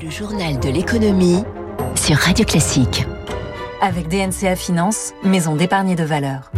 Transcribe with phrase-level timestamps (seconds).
[0.00, 1.44] Le journal de l'économie
[1.96, 3.04] sur Radio Classique.
[3.80, 6.50] Avec DNCA Finance, maison d'épargne de valeur.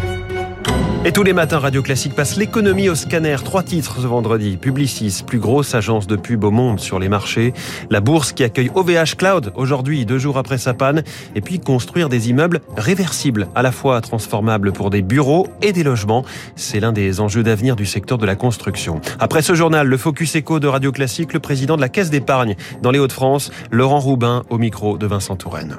[1.06, 3.37] Et tous les matins, Radio Classique passe l'économie au scanner.
[3.45, 4.56] Trois titres ce vendredi.
[4.56, 7.53] Publicis, plus grosse agence de pub au monde sur les marchés.
[7.90, 11.03] La bourse qui accueille OVH Cloud aujourd'hui, deux jours après sa panne.
[11.35, 15.82] Et puis construire des immeubles réversibles, à la fois transformables pour des bureaux et des
[15.82, 16.24] logements.
[16.56, 19.02] C'est l'un des enjeux d'avenir du secteur de la construction.
[19.20, 22.56] Après ce journal, le Focus Echo de Radio Classique, le président de la Caisse d'épargne
[22.80, 25.77] dans les Hauts-de-France, Laurent Roubin, au micro de Vincent Touraine.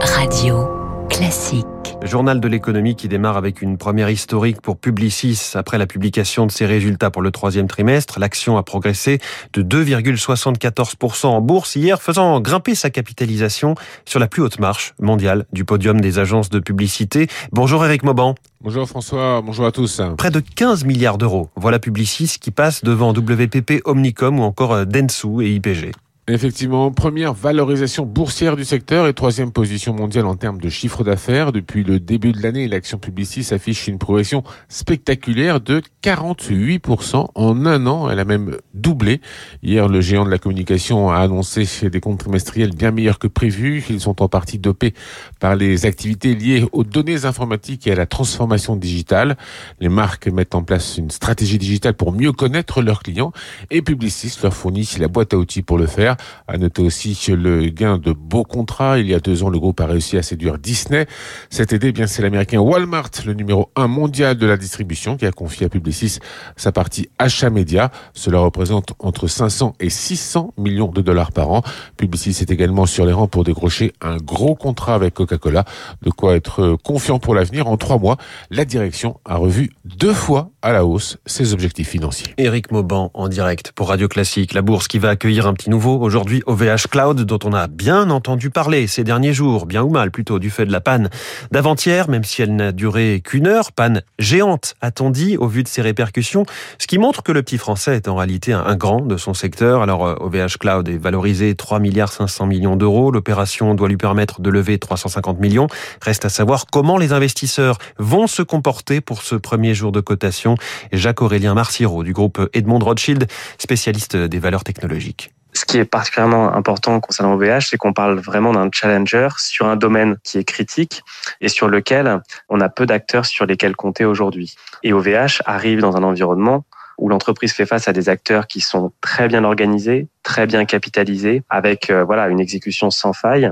[0.00, 0.66] Radio
[1.08, 1.66] Classique.
[2.04, 6.50] Journal de l'économie qui démarre avec une première historique pour Publicis après la publication de
[6.50, 8.18] ses résultats pour le troisième trimestre.
[8.18, 9.20] L'action a progressé
[9.52, 15.46] de 2,74% en bourse hier, faisant grimper sa capitalisation sur la plus haute marche mondiale
[15.52, 17.28] du podium des agences de publicité.
[17.52, 18.34] Bonjour Eric Mauban.
[18.60, 20.00] Bonjour François, bonjour à tous.
[20.18, 21.50] Près de 15 milliards d'euros.
[21.56, 25.92] Voilà Publicis qui passe devant WPP, Omnicom ou encore Dentsu et IPG.
[26.28, 31.50] Effectivement, première valorisation boursière du secteur et troisième position mondiale en termes de chiffre d'affaires.
[31.50, 37.86] Depuis le début de l'année, l'action Publicis affiche une progression spectaculaire de 48% en un
[37.88, 38.08] an.
[38.08, 39.20] Elle a même doublé.
[39.64, 43.84] Hier, le géant de la communication a annoncé des comptes trimestriels bien meilleurs que prévu.
[43.90, 44.94] Ils sont en partie dopés
[45.40, 49.36] par les activités liées aux données informatiques et à la transformation digitale.
[49.80, 53.32] Les marques mettent en place une stratégie digitale pour mieux connaître leurs clients
[53.72, 56.11] et Publicis leur fournit la boîte à outils pour le faire.
[56.48, 58.98] À noter aussi le gain de beaux contrats.
[58.98, 61.06] Il y a deux ans, le groupe a réussi à séduire Disney.
[61.50, 65.26] Cet été, eh bien, c'est l'américain Walmart, le numéro un mondial de la distribution, qui
[65.26, 66.18] a confié à Publicis
[66.56, 67.90] sa partie achat média.
[68.14, 71.62] Cela représente entre 500 et 600 millions de dollars par an.
[71.96, 75.64] Publicis est également sur les rangs pour décrocher un gros contrat avec Coca-Cola.
[76.02, 77.66] De quoi être confiant pour l'avenir.
[77.66, 78.16] En trois mois,
[78.50, 82.34] la direction a revu deux fois à la hausse ses objectifs financiers.
[82.38, 85.98] Éric Mauban en direct pour Radio Classique, la bourse qui va accueillir un petit nouveau
[85.98, 90.10] aujourd'hui OVH Cloud dont on a bien entendu parler ces derniers jours, bien ou mal
[90.10, 91.10] plutôt du fait de la panne
[91.50, 95.68] d'avant-hier, même si elle n'a duré qu'une heure, panne géante a-t-on dit au vu de
[95.68, 96.46] ses répercussions,
[96.78, 99.82] ce qui montre que le petit français est en réalité un, grand de son secteur.
[99.82, 104.40] Alors OVH euh, Cloud est valorisé 3 milliards 500 millions d'euros, l'opération doit lui permettre
[104.40, 105.66] de lever 350 millions.
[106.00, 110.51] Reste à savoir comment les investisseurs vont se comporter pour ce premier jour de cotation.
[110.92, 113.26] Jacques-Aurélien Marciro du groupe Edmond Rothschild,
[113.58, 118.52] spécialiste des valeurs technologiques ce qui est particulièrement important concernant OVH, c'est qu'on parle vraiment
[118.52, 121.02] d'un challenger sur un domaine qui est critique
[121.40, 124.54] et sur lequel on a peu d'acteurs sur lesquels compter aujourd'hui.
[124.82, 126.64] Et OVH arrive dans un environnement
[126.98, 131.42] où l'entreprise fait face à des acteurs qui sont très bien organisés, très bien capitalisés,
[131.50, 133.50] avec euh, voilà une exécution sans faille.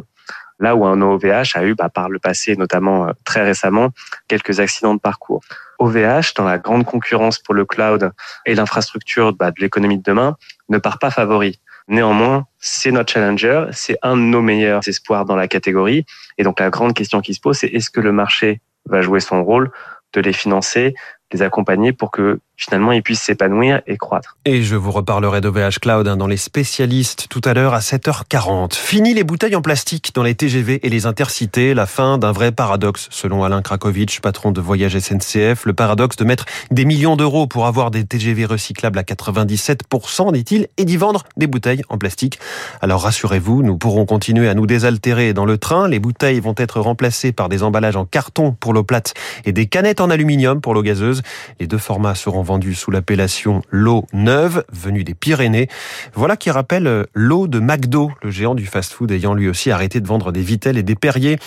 [0.61, 3.91] Là où un OVH a eu, bah, par le passé, notamment euh, très récemment,
[4.29, 5.43] quelques accidents de parcours.
[5.79, 8.13] OVH, dans la grande concurrence pour le cloud
[8.47, 10.37] et l'infrastructure bah, de l'économie de demain,
[10.69, 11.59] ne part pas favori.
[11.89, 16.05] Néanmoins, c'est notre challenger, c'est un de nos meilleurs espoirs dans la catégorie.
[16.39, 19.21] Et donc la grande question qui se pose, c'est est-ce que le marché va jouer
[19.21, 19.73] son rôle
[20.13, 20.95] de les financer,
[21.33, 24.37] les accompagner pour que finalement ils puissent s'épanouir et croître.
[24.45, 28.75] Et je vous reparlerai d'OVH Cloud hein, dans les spécialistes tout à l'heure à 7h40.
[28.75, 32.53] Fini les bouteilles en plastique dans les TGV et les intercités, la fin d'un vrai
[32.53, 37.47] paradoxe selon Alain Krakowicz, patron de Voyage SNCF, le paradoxe de mettre des millions d'euros
[37.47, 42.39] pour avoir des TGV recyclables à 97%, dit-il, et d'y vendre des bouteilles en plastique.
[42.83, 46.81] Alors rassurez-vous, nous pourrons continuer à nous désaltérer dans le train, les bouteilles vont être
[46.81, 49.15] remplacées par des emballages en carton pour l'eau plate
[49.45, 51.20] et des canettes en aluminium pour l'eau gazeuse.
[51.59, 55.69] Les deux formats seront vendue sous l'appellation l'eau neuve, venue des Pyrénées.
[56.15, 60.01] Voilà qui rappelle euh, l'eau de McDo, le géant du fast-food ayant lui aussi arrêté
[60.01, 61.39] de vendre des vitelles et des Perrier.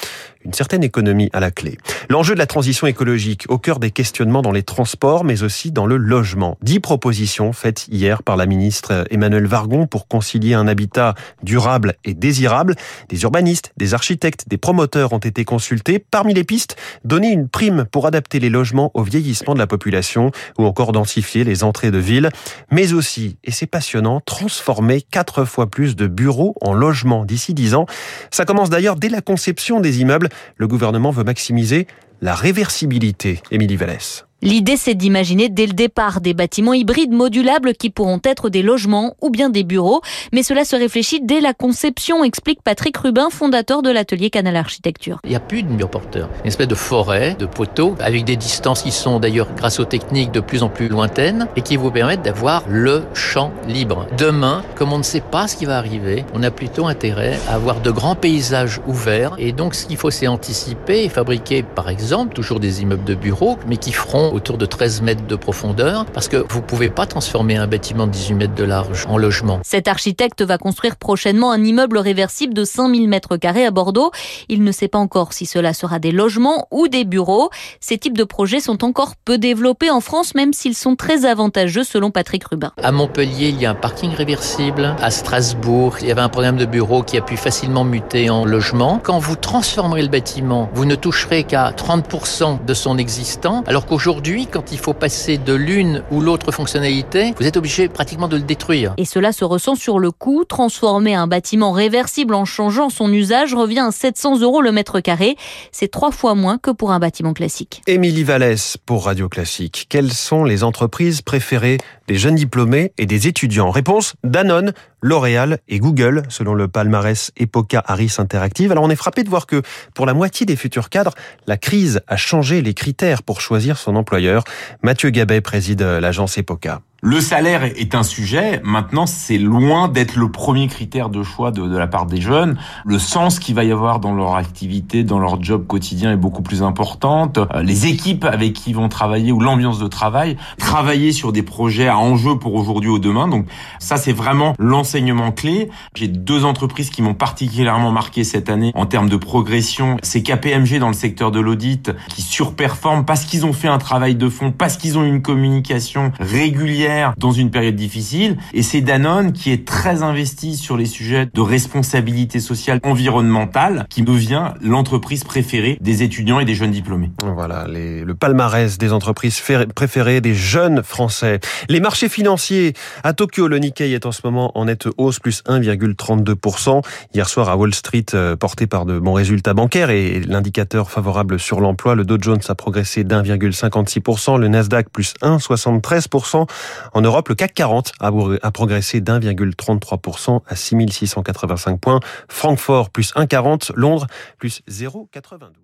[0.45, 1.77] Une certaine économie à la clé.
[2.09, 5.85] L'enjeu de la transition écologique au cœur des questionnements dans les transports, mais aussi dans
[5.85, 6.57] le logement.
[6.61, 12.13] Dix propositions faites hier par la ministre Emmanuel Vargon pour concilier un habitat durable et
[12.13, 12.75] désirable.
[13.07, 15.99] Des urbanistes, des architectes, des promoteurs ont été consultés.
[15.99, 16.75] Parmi les pistes,
[17.05, 21.43] donner une prime pour adapter les logements au vieillissement de la population ou encore densifier
[21.43, 22.29] les entrées de ville,
[22.71, 27.75] mais aussi, et c'est passionnant, transformer quatre fois plus de bureaux en logements d'ici dix
[27.75, 27.85] ans.
[28.31, 30.29] Ça commence d'ailleurs dès la conception des immeubles.
[30.57, 31.87] Le gouvernement veut maximiser
[32.21, 33.41] la réversibilité.
[33.51, 34.25] Émilie Vallès.
[34.43, 39.15] L'idée, c'est d'imaginer dès le départ des bâtiments hybrides modulables qui pourront être des logements
[39.21, 40.01] ou bien des bureaux.
[40.33, 45.19] Mais cela se réfléchit dès la conception, explique Patrick Rubin, fondateur de l'atelier Canal Architecture.
[45.23, 46.29] Il n'y a plus de mur porteur.
[46.43, 50.33] Une espèce de forêt, de poteaux, avec des distances qui sont d'ailleurs, grâce aux techniques,
[50.33, 54.07] de plus en plus lointaines et qui vous permettent d'avoir le champ libre.
[54.17, 57.53] Demain, comme on ne sait pas ce qui va arriver, on a plutôt intérêt à
[57.53, 59.35] avoir de grands paysages ouverts.
[59.37, 63.15] Et donc, ce qu'il faut, c'est anticiper et fabriquer, par exemple, toujours des immeubles de
[63.15, 67.05] bureaux, mais qui feront autour de 13 mètres de profondeur parce que vous pouvez pas
[67.05, 69.59] transformer un bâtiment de 18 mètres de large en logement.
[69.63, 74.11] Cet architecte va construire prochainement un immeuble réversible de 5000 mètres carrés à Bordeaux.
[74.49, 77.49] Il ne sait pas encore si cela sera des logements ou des bureaux.
[77.79, 81.83] Ces types de projets sont encore peu développés en France, même s'ils sont très avantageux
[81.83, 82.71] selon Patrick Rubin.
[82.81, 84.95] À Montpellier, il y a un parking réversible.
[85.01, 88.45] À Strasbourg, il y avait un programme de bureau qui a pu facilement muter en
[88.45, 88.99] logement.
[89.03, 94.22] Quand vous transformerez le bâtiment, vous ne toucherez qu'à 30% de son existant, alors qu'aujourd'hui,
[94.51, 98.43] quand il faut passer de l'une ou l'autre fonctionnalité, vous êtes obligé pratiquement de le
[98.43, 98.93] détruire.
[98.95, 100.45] Et cela se ressent sur le coût.
[100.45, 105.35] Transformer un bâtiment réversible en changeant son usage revient à 700 euros le mètre carré.
[105.73, 107.81] C'est trois fois moins que pour un bâtiment classique.
[107.85, 109.87] Émilie Vallès pour Radio Classique.
[109.89, 115.79] Quelles sont les entreprises préférées des jeunes diplômés et des étudiants Réponse Danone, L'Oréal et
[115.79, 118.71] Google, selon le palmarès Epoca Harris Interactive.
[118.71, 119.61] Alors on est frappé de voir que
[119.93, 121.13] pour la moitié des futurs cadres,
[121.47, 124.43] la crise a changé les critères pour choisir son employeur.
[124.81, 126.81] Mathieu Gabet préside l'agence Epoca.
[127.05, 128.61] Le salaire est un sujet.
[128.63, 132.57] Maintenant, c'est loin d'être le premier critère de choix de, de, la part des jeunes.
[132.85, 136.43] Le sens qu'il va y avoir dans leur activité, dans leur job quotidien est beaucoup
[136.43, 137.39] plus importante.
[137.39, 141.43] Euh, les équipes avec qui ils vont travailler ou l'ambiance de travail, travailler sur des
[141.43, 143.27] projets à enjeu pour aujourd'hui ou demain.
[143.27, 143.47] Donc
[143.79, 145.69] ça, c'est vraiment l'enseignement clé.
[145.95, 149.97] J'ai deux entreprises qui m'ont particulièrement marqué cette année en termes de progression.
[150.03, 154.15] C'est KPMG dans le secteur de l'audit qui surperforme parce qu'ils ont fait un travail
[154.15, 158.37] de fond, parce qu'ils ont une communication régulière dans une période difficile.
[158.53, 164.01] Et c'est Danone qui est très investi sur les sujets de responsabilité sociale environnementale, qui
[164.01, 167.11] devient l'entreprise préférée des étudiants et des jeunes diplômés.
[167.35, 169.41] Voilà, le palmarès des entreprises
[169.75, 171.39] préférées des jeunes Français.
[171.69, 172.73] Les marchés financiers
[173.03, 176.81] à Tokyo, le Nikkei est en ce moment en nette hausse, plus 1,32%.
[177.13, 181.39] Hier soir à Wall Street, euh, porté par de bons résultats bancaires et l'indicateur favorable
[181.39, 186.47] sur l'emploi, le Dow Jones a progressé d'1,56%, le Nasdaq plus 1,73%.
[186.91, 191.99] En Europe, le CAC 40 a progressé d'1,33% à 6685 points.
[192.27, 194.07] Francfort plus 1,40, Londres
[194.37, 195.62] plus 0,92.